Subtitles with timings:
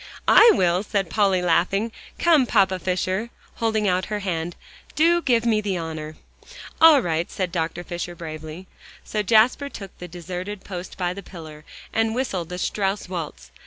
[0.27, 1.91] "I will," said Polly, laughing.
[2.17, 4.55] "Come, Papa Fisher," holding out her hand,
[4.95, 6.15] "do give me the honor."
[6.81, 7.83] "All right," said Dr.
[7.83, 8.65] Fisher bravely.
[9.03, 13.51] So Jasper took the deserted post by the pillar, and whistled a Strauss waltz.